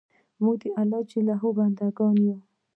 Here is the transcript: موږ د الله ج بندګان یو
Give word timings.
موږ 0.43 0.55
د 0.61 0.63
الله 0.79 1.01
ج 1.09 1.11
بندګان 1.57 2.15
یو 2.25 2.37